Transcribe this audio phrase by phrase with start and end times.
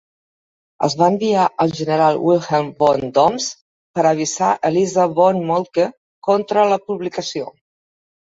[0.85, 3.49] Es va enviar el general Wilhelm von Dommes
[3.99, 5.85] per a avisar Eliza von Moltke
[6.29, 7.53] contra la publicació.